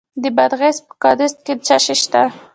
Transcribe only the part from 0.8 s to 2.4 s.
په قادس کې څه شی شته؟